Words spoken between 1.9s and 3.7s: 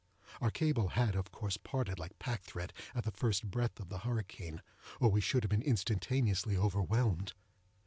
like pack thread, at the first